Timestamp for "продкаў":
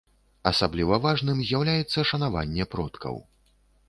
2.73-3.21